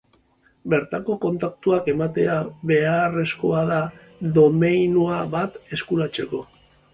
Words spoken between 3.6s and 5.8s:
da domeinua bat